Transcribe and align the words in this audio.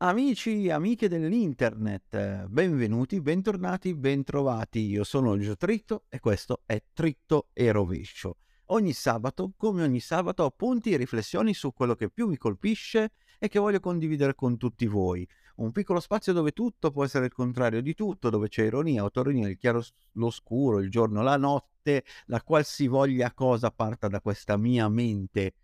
Amici, 0.00 0.70
amiche 0.70 1.08
dell'internet, 1.08 2.46
benvenuti, 2.46 3.20
bentornati, 3.20 3.96
bentrovati. 3.96 4.86
Io 4.86 5.02
sono 5.02 5.36
Gio 5.38 5.56
Tritto 5.56 6.04
e 6.08 6.20
questo 6.20 6.62
è 6.66 6.80
Tritto 6.92 7.48
e 7.52 7.72
Rovescio. 7.72 8.36
Ogni 8.66 8.92
sabato, 8.92 9.54
come 9.56 9.82
ogni 9.82 9.98
sabato, 9.98 10.44
appunti 10.44 10.92
e 10.92 10.98
riflessioni 10.98 11.52
su 11.52 11.72
quello 11.72 11.96
che 11.96 12.10
più 12.10 12.28
mi 12.28 12.36
colpisce 12.36 13.10
e 13.40 13.48
che 13.48 13.58
voglio 13.58 13.80
condividere 13.80 14.36
con 14.36 14.56
tutti 14.56 14.86
voi. 14.86 15.26
Un 15.56 15.72
piccolo 15.72 15.98
spazio 15.98 16.32
dove 16.32 16.52
tutto 16.52 16.92
può 16.92 17.02
essere 17.02 17.24
il 17.24 17.32
contrario 17.32 17.82
di 17.82 17.94
tutto, 17.94 18.30
dove 18.30 18.46
c'è 18.46 18.66
ironia, 18.66 19.02
autoronia, 19.02 19.48
il 19.48 19.58
chiaro, 19.58 19.82
l'oscuro, 20.12 20.78
il 20.78 20.90
giorno, 20.90 21.22
la 21.22 21.36
notte, 21.36 22.04
la 22.26 22.40
qualsivoglia 22.40 23.32
cosa 23.32 23.72
parta 23.72 24.06
da 24.06 24.20
questa 24.20 24.56
mia 24.56 24.88
mente. 24.88 25.54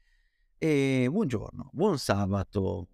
E 0.58 1.06
buongiorno, 1.08 1.70
buon 1.72 1.98
sabato, 1.98 2.88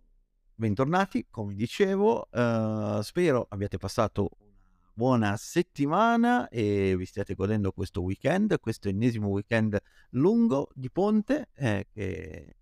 bentornati, 0.61 1.27
come 1.30 1.54
dicevo, 1.54 2.28
uh, 2.30 3.00
spero 3.00 3.46
abbiate 3.48 3.78
passato 3.78 4.28
una 4.41 4.92
buona 4.92 5.36
settimana 5.38 6.50
e 6.50 6.95
vi 6.98 7.06
stiate 7.06 7.33
godendo 7.34 7.73
questo 7.73 8.02
weekend, 8.02 8.60
questo 8.60 8.91
ennesimo 8.91 9.28
weekend 9.28 9.80
lungo 10.10 10.69
di 10.74 10.91
ponte 10.91 11.48
eh, 11.55 11.86
che 11.91 12.56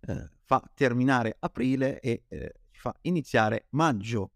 eh, 0.00 0.30
fa 0.44 0.62
terminare 0.72 1.36
aprile 1.38 2.00
e 2.00 2.22
eh, 2.28 2.54
fa 2.70 2.96
iniziare 3.02 3.66
maggio. 3.70 4.30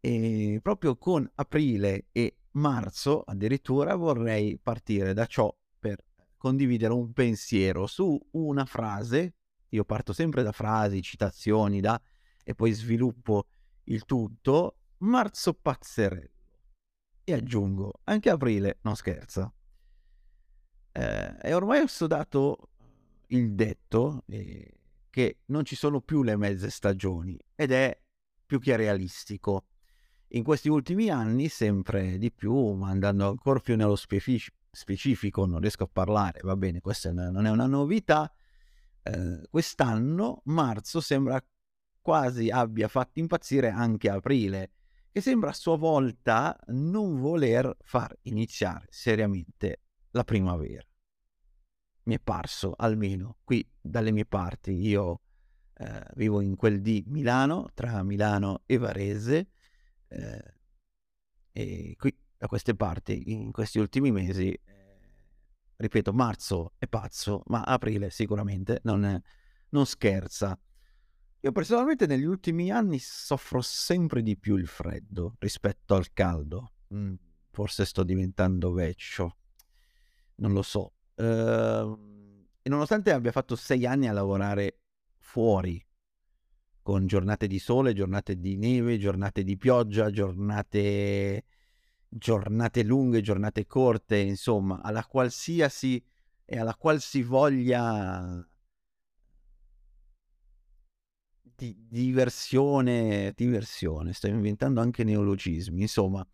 E 0.00 0.58
proprio 0.62 0.96
con 0.96 1.30
aprile 1.34 2.06
e 2.12 2.38
marzo 2.52 3.20
addirittura 3.20 3.94
vorrei 3.94 4.58
partire 4.58 5.12
da 5.12 5.26
ciò 5.26 5.54
per 5.78 6.02
condividere 6.38 6.94
un 6.94 7.12
pensiero 7.12 7.86
su 7.86 8.18
una 8.30 8.64
frase. 8.64 9.34
Io 9.68 9.84
parto 9.84 10.14
sempre 10.14 10.42
da 10.42 10.52
frasi, 10.52 11.02
citazioni, 11.02 11.80
da 11.80 12.00
e 12.42 12.54
poi 12.54 12.72
sviluppo 12.72 13.46
il 13.84 14.04
tutto, 14.04 14.76
marzo 14.98 15.54
pazzerello. 15.54 16.30
E 17.24 17.32
aggiungo, 17.32 18.00
anche 18.04 18.30
aprile 18.30 18.78
non 18.82 18.96
scherza. 18.96 19.52
Eh, 20.92 21.36
e 21.40 21.54
ormai 21.54 21.80
ho 21.80 21.86
studato 21.86 22.70
il 23.28 23.54
detto 23.54 24.24
eh, 24.26 24.74
che 25.08 25.38
non 25.46 25.64
ci 25.64 25.76
sono 25.76 26.00
più 26.00 26.22
le 26.22 26.36
mezze 26.36 26.68
stagioni 26.70 27.38
ed 27.54 27.70
è 27.70 27.98
più 28.44 28.58
che 28.60 28.76
realistico. 28.76 29.66
In 30.34 30.44
questi 30.44 30.68
ultimi 30.68 31.10
anni, 31.10 31.48
sempre 31.48 32.18
di 32.18 32.32
più, 32.32 32.72
ma 32.72 32.88
andando 32.88 33.28
ancora 33.28 33.60
più 33.60 33.76
nello 33.76 33.96
specific- 33.96 34.54
specifico, 34.70 35.44
non 35.44 35.60
riesco 35.60 35.84
a 35.84 35.90
parlare, 35.92 36.40
va 36.42 36.56
bene, 36.56 36.80
questa 36.80 37.12
non 37.12 37.44
è 37.44 37.50
una 37.50 37.66
novità. 37.66 38.32
Eh, 39.02 39.42
quest'anno, 39.50 40.40
marzo, 40.44 41.00
sembra 41.00 41.42
quasi 42.02 42.50
abbia 42.50 42.88
fatto 42.88 43.20
impazzire 43.20 43.70
anche 43.70 44.10
Aprile, 44.10 44.72
che 45.10 45.20
sembra 45.20 45.50
a 45.50 45.54
sua 45.54 45.76
volta 45.76 46.58
non 46.68 47.20
voler 47.20 47.76
far 47.80 48.14
iniziare 48.22 48.86
seriamente 48.90 49.82
la 50.10 50.24
primavera. 50.24 50.86
Mi 52.04 52.16
è 52.16 52.18
parso, 52.18 52.74
almeno 52.76 53.38
qui 53.44 53.66
dalle 53.80 54.10
mie 54.10 54.26
parti, 54.26 54.72
io 54.72 55.20
eh, 55.74 56.04
vivo 56.14 56.40
in 56.40 56.56
quel 56.56 56.80
di 56.80 57.04
Milano, 57.06 57.70
tra 57.74 58.02
Milano 58.02 58.62
e 58.66 58.76
Varese, 58.76 59.50
eh, 60.08 60.54
e 61.52 61.94
qui 61.96 62.16
da 62.36 62.46
queste 62.48 62.74
parti, 62.74 63.30
in 63.32 63.52
questi 63.52 63.78
ultimi 63.78 64.10
mesi, 64.10 64.50
eh, 64.50 64.60
ripeto, 65.76 66.12
marzo 66.12 66.72
è 66.78 66.88
pazzo, 66.88 67.42
ma 67.46 67.62
aprile 67.62 68.10
sicuramente 68.10 68.80
non, 68.82 69.04
è, 69.04 69.20
non 69.68 69.86
scherza. 69.86 70.58
Io 71.44 71.50
personalmente 71.50 72.06
negli 72.06 72.24
ultimi 72.24 72.70
anni 72.70 73.00
soffro 73.00 73.60
sempre 73.62 74.22
di 74.22 74.36
più 74.36 74.54
il 74.54 74.68
freddo 74.68 75.34
rispetto 75.40 75.96
al 75.96 76.12
caldo. 76.12 76.74
Mm, 76.94 77.14
forse 77.50 77.84
sto 77.84 78.04
diventando 78.04 78.72
vecchio, 78.72 79.38
non 80.36 80.52
lo 80.52 80.62
so. 80.62 80.92
Uh, 81.16 82.46
e 82.62 82.68
nonostante 82.68 83.10
abbia 83.10 83.32
fatto 83.32 83.56
sei 83.56 83.84
anni 83.86 84.06
a 84.06 84.12
lavorare 84.12 84.82
fuori, 85.18 85.84
con 86.80 87.08
giornate 87.08 87.48
di 87.48 87.58
sole, 87.58 87.92
giornate 87.92 88.38
di 88.38 88.56
neve, 88.56 88.96
giornate 88.98 89.42
di 89.42 89.56
pioggia, 89.56 90.10
giornate, 90.10 91.44
giornate 92.08 92.84
lunghe, 92.84 93.20
giornate 93.20 93.66
corte, 93.66 94.18
insomma, 94.18 94.80
alla 94.80 95.04
qualsiasi 95.04 96.00
e 96.44 96.56
alla 96.56 96.76
qualsivoglia 96.76 98.46
di 101.62 101.86
diversione, 101.88 103.32
diversione, 103.36 104.12
sto 104.12 104.26
inventando 104.26 104.80
anche 104.80 105.04
neologismi, 105.04 105.82
insomma, 105.82 106.26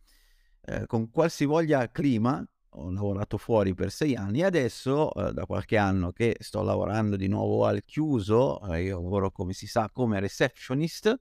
eh, 0.62 0.86
con 0.86 1.10
qualsivoglia 1.10 1.90
clima 1.90 2.42
ho 2.72 2.90
lavorato 2.90 3.36
fuori 3.36 3.74
per 3.74 3.90
sei 3.90 4.14
anni 4.14 4.40
e 4.40 4.44
adesso 4.44 5.12
eh, 5.12 5.32
da 5.32 5.44
qualche 5.44 5.76
anno 5.76 6.12
che 6.12 6.36
sto 6.40 6.62
lavorando 6.62 7.16
di 7.16 7.26
nuovo 7.26 7.66
al 7.66 7.84
chiuso, 7.84 8.60
eh, 8.72 8.84
io 8.84 9.02
lavoro 9.02 9.30
come 9.30 9.52
si 9.52 9.66
sa 9.66 9.90
come 9.92 10.18
receptionist, 10.18 11.20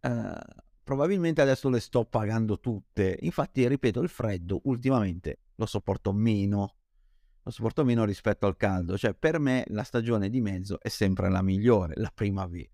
eh, 0.00 0.40
probabilmente 0.82 1.40
adesso 1.40 1.68
le 1.68 1.80
sto 1.80 2.04
pagando 2.04 2.58
tutte, 2.58 3.16
infatti 3.20 3.66
ripeto 3.68 4.00
il 4.00 4.08
freddo 4.08 4.60
ultimamente 4.64 5.38
lo 5.54 5.66
sopporto 5.66 6.12
meno, 6.12 6.76
lo 7.42 7.50
sopporto 7.52 7.84
meno 7.84 8.04
rispetto 8.04 8.46
al 8.46 8.56
caldo, 8.56 8.98
cioè 8.98 9.14
per 9.14 9.38
me 9.38 9.64
la 9.68 9.84
stagione 9.84 10.28
di 10.28 10.40
mezzo 10.40 10.80
è 10.80 10.88
sempre 10.88 11.30
la 11.30 11.42
migliore, 11.42 11.94
la 11.96 12.10
primavera 12.12 12.73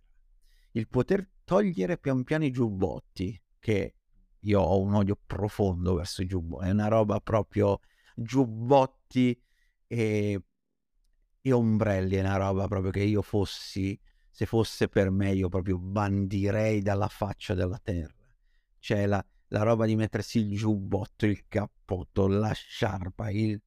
il 0.73 0.89
poter 0.89 1.29
togliere 1.45 1.99
pian 1.99 2.23
piano 2.25 2.45
i 2.45 2.51
giubbotti, 2.51 3.41
che 3.59 3.95
io 4.39 4.61
ho 4.61 4.81
un 4.81 4.95
odio 4.95 5.19
profondo 5.27 5.95
verso 5.95 6.23
i 6.23 6.27
giubbotti, 6.27 6.67
è 6.67 6.71
una 6.71 6.89
roba 6.89 7.21
proprio 7.21 7.81
giubbotti 8.15 9.41
e, 9.87 10.43
e 11.41 11.53
ombrelli, 11.53 12.17
è 12.17 12.21
una 12.21 12.37
roba 12.37 12.69
proprio 12.69 12.91
che 12.91 13.03
io 13.03 13.23
fossi, 13.23 13.99
se 14.31 14.47
fosse 14.47 14.89
per 14.89 15.11
me, 15.11 15.33
io 15.33 15.49
proprio 15.49 15.79
bandirei 15.79 16.81
dalla 16.83 17.09
faccia 17.09 17.55
della 17.55 17.81
terra. 17.83 18.15
C'è 18.79 19.07
la, 19.07 19.25
la 19.49 19.63
roba 19.63 19.85
di 19.87 19.97
mettersi 19.97 20.39
il 20.39 20.57
giubbotto, 20.57 21.27
il 21.27 21.47
cappotto, 21.49 22.27
la 22.29 22.53
sciarpa, 22.53 23.31
il 23.31 23.61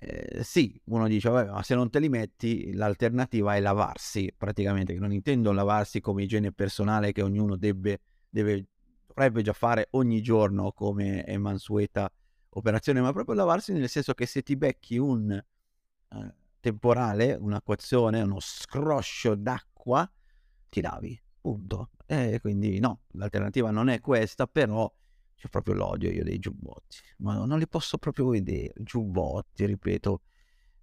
eh, 0.00 0.42
sì, 0.42 0.78
uno 0.86 1.06
dice, 1.06 1.28
vabbè, 1.28 1.50
ma 1.50 1.62
se 1.62 1.74
non 1.74 1.88
te 1.88 2.00
li 2.00 2.08
metti, 2.08 2.72
l'alternativa 2.72 3.54
è 3.54 3.60
lavarsi, 3.60 4.32
praticamente, 4.36 4.92
non 4.94 5.12
intendo 5.12 5.52
lavarsi 5.52 6.00
come 6.00 6.24
igiene 6.24 6.52
personale 6.52 7.12
che 7.12 7.22
ognuno 7.22 7.56
debbe, 7.56 8.00
deve, 8.28 8.66
dovrebbe 9.06 9.42
già 9.42 9.52
fare 9.52 9.88
ogni 9.92 10.20
giorno 10.20 10.72
come 10.72 11.22
è 11.22 11.36
mansueta 11.36 12.10
operazione, 12.50 13.00
ma 13.00 13.12
proprio 13.12 13.34
lavarsi 13.34 13.72
nel 13.72 13.88
senso 13.88 14.14
che 14.14 14.26
se 14.26 14.42
ti 14.42 14.56
becchi 14.56 14.98
un 14.98 15.30
eh, 15.30 16.34
temporale, 16.60 17.34
un'acquazione, 17.34 18.22
uno 18.22 18.40
scroscio 18.40 19.34
d'acqua, 19.34 20.10
ti 20.68 20.80
lavi, 20.80 21.20
punto. 21.40 21.90
E 22.06 22.38
quindi 22.40 22.80
no, 22.80 23.02
l'alternativa 23.12 23.70
non 23.70 23.88
è 23.88 24.00
questa, 24.00 24.46
però 24.46 24.92
c'è 25.44 25.50
proprio 25.50 25.74
l'odio 25.74 26.10
io 26.10 26.24
dei 26.24 26.38
giubbotti, 26.38 26.96
ma 27.18 27.44
non 27.44 27.58
li 27.58 27.68
posso 27.68 27.98
proprio 27.98 28.28
vedere. 28.28 28.72
Giubbotti, 28.76 29.66
ripeto. 29.66 30.22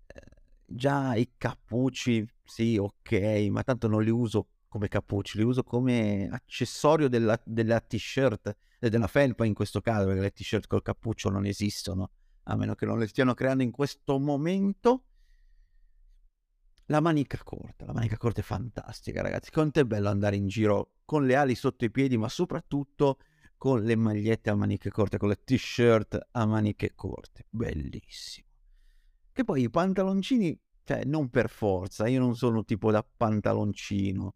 Eh, 0.06 0.22
già 0.66 1.16
i 1.16 1.32
cappucci, 1.36 2.28
sì, 2.44 2.78
ok, 2.78 3.48
ma 3.50 3.64
tanto 3.64 3.88
non 3.88 4.04
li 4.04 4.12
uso 4.12 4.50
come 4.68 4.88
cappucci, 4.88 5.38
li 5.38 5.44
uso 5.44 5.64
come 5.64 6.30
accessorio 6.32 7.10
della, 7.10 7.42
della 7.44 7.80
t-shirt 7.80 8.56
e 8.80 8.90
della 8.90 9.08
felpa 9.08 9.46
in 9.46 9.56
questo 9.56 9.82
caso, 9.82 10.06
perché 10.06 10.22
le 10.22 10.32
t-shirt 10.32 10.68
col 10.68 10.84
cappuccio 10.84 11.30
non 11.30 11.46
esistono, 11.48 12.12
a 12.44 12.56
meno 12.56 12.76
che 12.76 12.86
non 12.86 13.00
le 13.00 13.08
stiano 13.08 13.34
creando 13.34 13.64
in 13.64 13.72
questo 13.72 14.20
momento. 14.20 15.06
La 16.86 17.00
manica 17.00 17.40
corta, 17.44 17.86
la 17.86 17.94
manica 17.94 18.18
corta 18.18 18.42
è 18.42 18.44
fantastica, 18.44 19.22
ragazzi. 19.22 19.50
Quanto 19.50 19.80
è 19.80 19.86
bello 19.86 20.10
andare 20.10 20.36
in 20.36 20.48
giro 20.48 20.98
con 21.04 21.26
le 21.26 21.36
ali 21.36 21.56
sotto 21.56 21.86
i 21.86 21.90
piedi, 21.92 22.18
ma 22.18 22.30
soprattutto 22.30 23.18
con 23.62 23.84
le 23.84 23.96
magliette 23.96 24.50
a 24.50 24.56
maniche 24.56 24.90
corte, 24.90 25.20
con 25.20 25.30
le 25.30 25.44
t-shirt 25.44 26.30
a 26.32 26.48
maniche 26.48 26.96
corte. 26.96 27.46
Bellissimo. 27.48 28.48
Che 29.32 29.44
poi 29.44 29.62
i 29.62 29.70
pantaloncini, 29.70 30.60
cioè 30.84 31.04
non 31.06 31.30
per 31.30 31.48
forza, 31.48 32.08
io 32.08 32.20
non 32.20 32.36
sono 32.36 32.64
tipo 32.64 32.90
da 32.90 33.06
pantaloncino. 33.06 34.34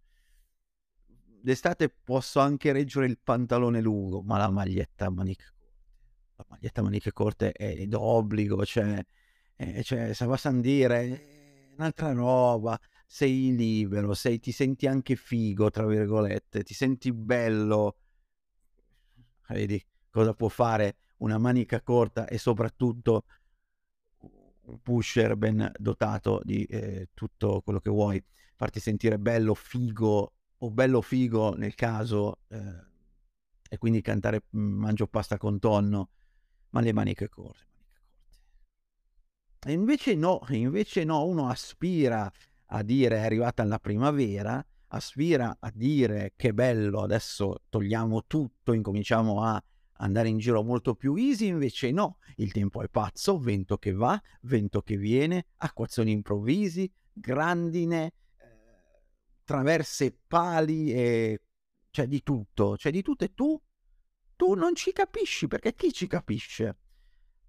D'estate 1.42 1.90
posso 1.90 2.40
anche 2.40 2.72
reggere 2.72 3.08
il 3.08 3.18
pantalone 3.18 3.82
lungo, 3.82 4.22
ma 4.22 4.38
la 4.38 4.52
maglietta 4.52 5.08
a 5.08 5.10
maniche 5.10 5.46
corte. 5.58 6.36
La 6.36 6.46
maglietta 6.48 6.82
a 6.82 6.84
maniche 6.84 7.12
corte 7.12 7.52
è 7.52 7.88
d'obbligo, 7.88 8.64
cioè, 8.64 9.04
eh, 9.56 9.82
cioè 9.82 10.14
se 10.14 10.26
va 10.28 10.40
a 10.40 10.52
dire 10.52 11.00
è 11.00 11.74
un'altra 11.74 12.12
roba 12.12 12.80
sei 13.08 13.56
libero, 13.56 14.14
sei, 14.14 14.40
ti 14.40 14.52
senti 14.52 14.86
anche 14.86 15.16
figo, 15.16 15.72
tra 15.72 15.88
virgolette, 15.88 16.62
ti 16.62 16.76
senti 16.76 17.12
bello, 17.12 17.96
vedi 19.54 19.84
cosa 20.10 20.34
può 20.34 20.48
fare 20.48 20.96
una 21.18 21.38
manica 21.38 21.82
corta 21.82 22.28
e 22.28 22.38
soprattutto 22.38 23.26
un 24.66 24.82
pusher 24.82 25.36
ben 25.36 25.72
dotato 25.78 26.42
di 26.44 26.64
eh, 26.64 27.10
tutto 27.14 27.62
quello 27.62 27.80
che 27.80 27.90
vuoi, 27.90 28.24
farti 28.56 28.80
sentire 28.80 29.20
bello, 29.20 29.54
figo, 29.54 30.34
o 30.58 30.72
bello 30.72 31.02
figo 31.02 31.56
nel 31.56 31.76
caso, 31.76 32.40
eh, 32.48 32.94
e 33.70 33.78
quindi 33.78 34.02
cantare 34.02 34.44
mhmm, 34.50 34.80
mangio 34.80 35.08
pasta 35.08 35.38
con 35.38 35.60
tonno, 35.60 36.10
ma 36.72 36.82
le 36.82 36.94
maniche 36.94 37.30
corte, 37.30 37.66
maniche 37.68 38.02
corte. 38.64 39.70
E 39.70 39.72
invece 39.74 40.16
no, 40.16 40.42
invece 40.50 41.04
no, 41.04 41.26
uno 41.26 41.48
aspira 41.48 42.32
a 42.68 42.84
dire 42.84 43.18
è 43.18 43.26
arrivata 43.26 43.64
la 43.64 43.80
primavera, 43.80 44.66
aspira 44.96 45.58
a 45.60 45.72
dire 45.74 46.34
che 46.36 46.54
bello, 46.54 47.02
adesso 47.02 47.64
togliamo 47.70 48.26
tutto, 48.26 48.74
incominciamo 48.74 49.44
a 49.44 49.62
andare 49.98 50.30
in 50.30 50.38
giro 50.38 50.64
molto 50.64 50.96
più 50.96 51.16
easy, 51.16 51.48
invece 51.48 51.92
no, 51.92 52.18
il 52.38 52.52
tempo 52.52 52.82
è 52.82 52.90
pazzo, 52.90 53.38
vento 53.38 53.78
che 53.78 53.94
va, 53.94 54.22
vento 54.42 54.82
che 54.82 54.98
viene, 54.98 55.48
acquazzoni 55.58 56.12
improvvisi, 56.12 56.92
grandine, 57.12 58.06
eh, 58.06 58.14
traverse 59.44 60.18
pali 60.28 60.92
e 60.92 61.42
c'è 61.92 62.08
di 62.08 62.24
tutto, 62.24 62.76
c'è 62.78 62.92
di 62.92 63.02
tutto 63.02 63.24
e 63.24 63.34
tu, 63.34 63.62
tu 64.36 64.54
non 64.54 64.76
ci 64.76 64.92
capisci 64.92 65.48
perché 65.48 65.76
chi 65.76 65.94
ci 65.94 66.08
capisce? 66.08 66.78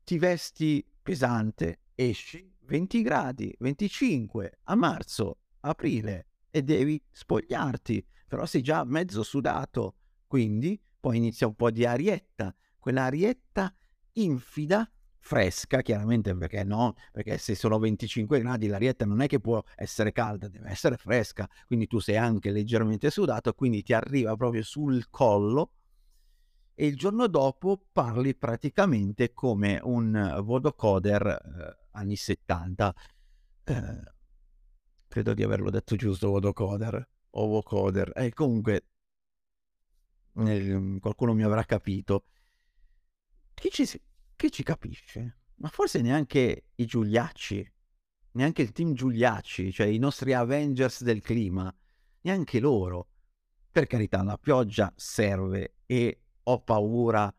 Ti 0.05 0.19
vesti 0.19 0.87
pesante, 1.03 1.81
esci 1.95 2.53
20 2.61 3.03
gradi, 3.03 3.55
25 3.59 4.61
a 4.65 4.75
marzo, 4.77 5.39
aprile 5.61 6.27
e 6.57 6.63
devi 6.63 6.99
spogliarti, 7.11 8.03
però 8.27 8.47
sei 8.47 8.63
già 8.63 8.83
mezzo 8.83 9.23
sudato, 9.23 9.97
quindi 10.27 10.81
poi 10.99 11.19
inizia 11.19 11.47
un 11.47 11.55
po' 11.55 11.71
di 11.71 11.85
arietta, 11.85 12.55
quell'arietta 12.79 13.75
infida, 14.13 14.91
fresca, 15.19 15.83
chiaramente 15.83 16.35
perché 16.35 16.65
no, 16.65 16.95
perché 17.13 17.37
se 17.37 17.55
sono 17.55 17.79
25 17.79 18.41
gradi 18.41 18.69
l'arietta 18.69 19.05
non 19.05 19.21
è 19.21 19.27
che 19.27 19.39
può 19.39 19.63
essere 19.75 20.13
calda, 20.13 20.49
deve 20.49 20.71
essere 20.71 20.97
fresca, 20.97 21.47
quindi 21.67 21.87
tu 21.87 21.99
sei 21.99 22.17
anche 22.17 22.51
leggermente 22.51 23.11
sudato, 23.11 23.53
quindi 23.53 23.83
ti 23.83 23.93
arriva 23.93 24.35
proprio 24.35 24.63
sul 24.63 25.11
collo 25.11 25.73
e 26.75 26.87
il 26.87 26.97
giorno 26.97 27.27
dopo 27.27 27.85
parli 27.93 28.35
praticamente 28.35 29.35
come 29.35 29.79
un 29.83 30.41
vodocoder 30.43 31.27
eh, 31.27 31.89
anni 31.91 32.17
70. 32.17 32.95
Eh, 33.65 34.15
credo 35.17 35.33
di 35.33 35.43
averlo 35.43 35.71
detto 35.71 35.97
giusto, 35.97 36.29
vodocoder 36.29 37.09
o 37.31 37.47
vocoder. 37.47 38.13
E 38.15 38.27
eh, 38.27 38.33
comunque 38.35 38.85
eh, 40.35 40.99
qualcuno 41.01 41.33
mi 41.33 41.43
avrà 41.43 41.65
capito. 41.65 42.27
Chi 43.55 43.71
ci, 43.71 43.89
chi 44.37 44.51
ci 44.51 44.63
capisce? 44.63 45.39
Ma 45.57 45.69
forse 45.69 46.03
neanche 46.03 46.67
i 46.75 46.85
Giuliacci, 46.85 47.73
neanche 48.33 48.61
il 48.61 48.73
team 48.73 48.93
Giuliacci, 48.93 49.73
cioè 49.73 49.87
i 49.87 49.97
nostri 49.97 50.35
Avengers 50.35 51.03
del 51.03 51.23
clima, 51.23 51.75
neanche 52.21 52.61
loro. 52.61 53.09
Per 53.71 53.87
carità, 53.87 54.23
la 54.23 54.37
pioggia 54.37 54.93
serve 54.97 55.77
e 55.87 56.21
ho 56.43 56.61
paura 56.61 57.35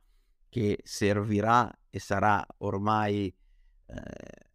che 0.50 0.80
servirà 0.84 1.72
e 1.92 2.00
sarà 2.00 2.44
ormai 2.58 3.32
eh, 3.86 4.50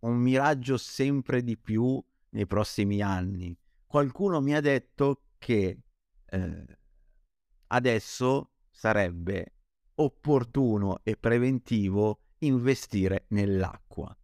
un 0.00 0.16
miraggio 0.16 0.76
sempre 0.76 1.42
di 1.42 1.56
più 1.56 2.00
nei 2.30 2.46
prossimi 2.46 3.00
anni. 3.00 3.56
Qualcuno 3.86 4.40
mi 4.40 4.54
ha 4.54 4.60
detto 4.60 5.22
che 5.38 5.78
eh, 6.26 6.78
adesso 7.68 8.52
sarebbe 8.70 9.54
opportuno 9.96 11.00
e 11.02 11.16
preventivo 11.16 12.20
investire 12.38 13.24
nell'acqua. 13.28 14.16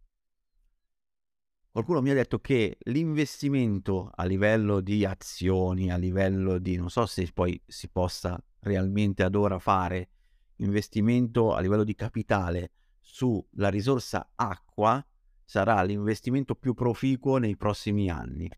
Qualcuno 1.71 2.01
mi 2.01 2.09
ha 2.09 2.13
detto 2.13 2.39
che 2.39 2.77
l'investimento 2.83 4.09
a 4.15 4.23
livello 4.23 4.79
di 4.79 5.03
azioni, 5.03 5.91
a 5.91 5.97
livello 5.97 6.57
di, 6.57 6.77
non 6.77 6.89
so 6.89 7.05
se 7.05 7.29
poi 7.33 7.61
si 7.67 7.89
possa 7.89 8.41
realmente 8.59 9.23
ad 9.23 9.35
ora 9.35 9.59
fare, 9.59 10.09
investimento 10.57 11.53
a 11.53 11.59
livello 11.59 11.83
di 11.83 11.93
capitale 11.93 12.71
sulla 13.01 13.67
risorsa 13.67 14.31
acqua, 14.35 15.05
sarà 15.45 15.81
l'investimento 15.83 16.55
più 16.55 16.73
proficuo 16.73 17.37
nei 17.37 17.55
prossimi 17.55 18.09
anni. 18.09 18.49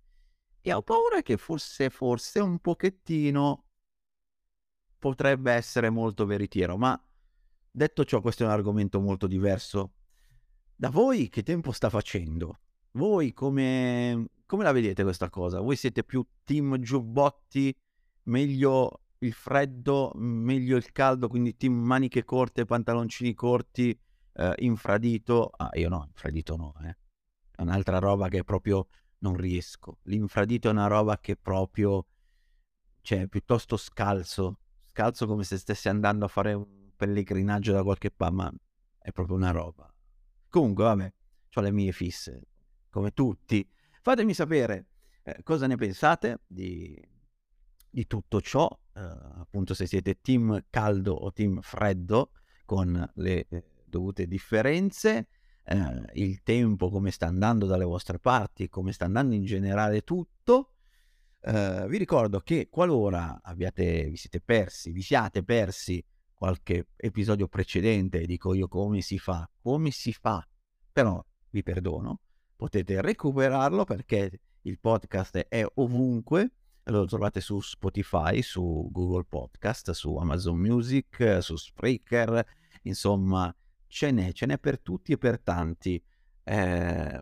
E 0.61 0.73
ho 0.73 0.81
paura 0.81 1.21
che 1.21 1.37
forse, 1.37 1.89
forse 1.89 2.39
un 2.39 2.59
pochettino 2.59 3.65
potrebbe 4.97 5.51
essere 5.51 5.89
molto 5.89 6.25
veritiero, 6.25 6.77
ma 6.77 6.99
detto 7.69 8.03
ciò, 8.03 8.21
questo 8.21 8.43
è 8.43 8.45
un 8.47 8.51
argomento 8.51 8.99
molto 8.99 9.27
diverso. 9.27 9.93
Da 10.75 10.89
voi 10.89 11.29
che 11.29 11.43
tempo 11.43 11.71
sta 11.71 11.89
facendo? 11.89 12.59
Voi 12.91 13.33
come, 13.33 14.29
come 14.45 14.63
la 14.63 14.71
vedete 14.71 15.03
questa 15.03 15.29
cosa? 15.29 15.59
Voi 15.59 15.75
siete 15.75 16.03
più 16.03 16.25
team 16.43 16.79
giubbotti, 16.79 17.75
meglio 18.23 19.01
il 19.19 19.33
freddo, 19.33 20.11
meglio 20.15 20.77
il 20.77 20.91
caldo, 20.91 21.27
quindi 21.27 21.55
team 21.55 21.73
maniche 21.73 22.23
corte, 22.23 22.65
pantaloncini 22.65 23.33
corti, 23.33 23.97
eh, 24.37 24.53
infradito. 24.59 25.49
Ah, 25.49 25.69
io 25.73 25.89
no, 25.89 26.05
infradito 26.07 26.55
no, 26.55 26.73
eh. 26.83 26.97
È 27.51 27.61
un'altra 27.61 27.99
roba 27.99 28.29
che 28.29 28.43
proprio 28.43 28.87
non 29.19 29.35
riesco. 29.35 29.99
L'infradito 30.03 30.67
è 30.69 30.71
una 30.71 30.87
roba 30.87 31.17
che 31.19 31.35
proprio, 31.35 32.05
cioè, 33.01 33.27
piuttosto 33.27 33.77
scalzo 33.77 34.59
scalzo 34.97 35.27
come 35.27 35.43
se 35.43 35.57
stessi 35.57 35.89
andando 35.89 36.25
a 36.25 36.27
fare 36.27 36.53
un 36.53 36.89
pellegrinaggio 36.95 37.71
da 37.71 37.83
qualche 37.83 38.09
parte, 38.09 38.33
ma 38.33 38.51
è 38.97 39.11
proprio 39.11 39.35
una 39.35 39.51
roba. 39.51 39.93
Comunque, 40.49 40.83
vabbè, 40.85 41.13
ho 41.53 41.61
le 41.61 41.71
mie 41.71 41.91
fisse, 41.91 42.47
come 42.89 43.11
tutti. 43.11 43.69
Fatemi 44.01 44.33
sapere 44.33 44.87
eh, 45.21 45.43
cosa 45.43 45.67
ne 45.67 45.75
pensate 45.75 46.39
di, 46.47 46.99
di 47.87 48.07
tutto 48.07 48.41
ciò, 48.41 48.67
eh, 48.95 48.99
appunto 49.01 49.75
se 49.75 49.85
siete 49.85 50.19
team 50.19 50.65
caldo 50.71 51.13
o 51.13 51.31
team 51.31 51.61
freddo, 51.61 52.31
con 52.65 53.11
le 53.15 53.45
eh, 53.49 53.63
dovute 53.87 54.27
differenze, 54.27 55.27
eh, 55.63 56.03
il 56.13 56.41
tempo 56.43 56.89
come 56.89 57.11
sta 57.11 57.27
andando 57.27 57.65
dalle 57.65 57.83
vostre 57.83 58.19
parti, 58.19 58.69
come 58.69 58.91
sta 58.91 59.05
andando 59.05 59.35
in 59.35 59.43
generale 59.43 60.01
tutto. 60.01 60.73
Uh, 61.39 61.87
vi 61.87 61.97
ricordo 61.97 62.39
che 62.41 62.67
qualora 62.69 63.39
abbiate, 63.41 64.09
vi 64.09 64.17
siete 64.17 64.41
persi, 64.41 64.91
vi 64.91 65.01
siate 65.01 65.43
persi 65.43 66.03
qualche 66.33 66.87
episodio 66.95 67.47
precedente, 67.47 68.25
dico 68.25 68.53
io 68.53 68.67
come 68.67 69.01
si 69.01 69.17
fa, 69.17 69.49
come 69.61 69.91
si 69.91 70.11
fa, 70.11 70.45
però 70.91 71.23
vi 71.49 71.63
perdono, 71.63 72.19
potete 72.55 73.01
recuperarlo 73.01 73.85
perché 73.85 74.41
il 74.61 74.79
podcast 74.79 75.37
è 75.47 75.65
ovunque, 75.75 76.51
lo 76.83 77.05
trovate 77.05 77.39
su 77.39 77.59
Spotify, 77.61 78.41
su 78.41 78.89
Google 78.91 79.25
Podcast, 79.25 79.91
su 79.91 80.15
Amazon 80.15 80.57
Music, 80.57 81.37
su 81.41 81.55
Spreaker, 81.55 82.45
insomma 82.83 83.53
ce 83.87 84.11
n'è, 84.11 84.31
ce 84.31 84.45
n'è 84.45 84.57
per 84.59 84.79
tutti 84.79 85.13
e 85.13 85.17
per 85.17 85.39
tanti. 85.39 86.01
Eh, 86.43 87.21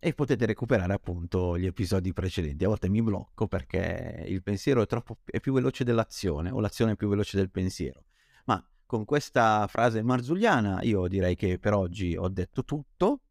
e 0.00 0.14
potete 0.14 0.46
recuperare 0.46 0.92
appunto 0.92 1.58
gli 1.58 1.66
episodi 1.66 2.12
precedenti. 2.12 2.64
A 2.64 2.68
volte 2.68 2.88
mi 2.88 3.02
blocco 3.02 3.48
perché 3.48 4.24
il 4.28 4.42
pensiero 4.42 4.82
è, 4.82 4.86
troppo, 4.86 5.18
è 5.24 5.40
più 5.40 5.52
veloce 5.52 5.84
dell'azione 5.84 6.50
o 6.50 6.60
l'azione 6.60 6.92
è 6.92 6.96
più 6.96 7.08
veloce 7.08 7.36
del 7.36 7.50
pensiero. 7.50 8.04
Ma 8.44 8.64
con 8.86 9.04
questa 9.04 9.66
frase 9.66 10.02
marzulliana 10.02 10.82
io 10.82 11.08
direi 11.08 11.34
che 11.34 11.58
per 11.58 11.74
oggi 11.74 12.16
ho 12.16 12.28
detto 12.28 12.64
tutto 12.64 13.22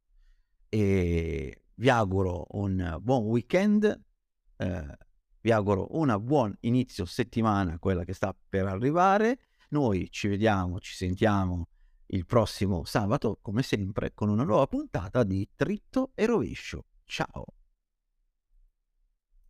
e 0.68 1.64
vi 1.76 1.90
auguro 1.90 2.48
un 2.52 2.98
buon 3.02 3.24
weekend, 3.26 4.04
eh, 4.58 4.98
vi 5.40 5.52
auguro 5.52 5.88
un 5.98 6.18
buon 6.22 6.56
inizio 6.62 7.06
settimana, 7.06 7.80
quella 7.80 8.04
che 8.04 8.14
sta 8.14 8.36
per 8.50 8.66
arrivare. 8.66 9.40
Noi 9.70 10.08
ci 10.12 10.28
vediamo, 10.28 10.80
ci 10.80 10.94
sentiamo 10.94 11.68
il 12.08 12.26
prossimo 12.26 12.86
sabato, 12.86 13.40
come 13.42 13.64
sempre, 13.64 14.14
con 14.14 14.30
una 14.30 14.44
nuova 14.44 14.68
puntata 14.68 15.24
di 15.24 15.48
Tritto 15.56 16.12
e 16.16 16.26
Rovescio. 16.26 16.86
Ciao! 17.06 17.57